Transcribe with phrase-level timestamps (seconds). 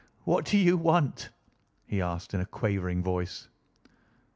[0.23, 1.29] What do you want?"
[1.85, 3.49] he asked in a quavering voice.